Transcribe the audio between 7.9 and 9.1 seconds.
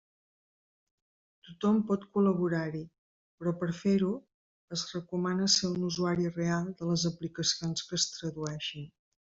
que es tradueixin.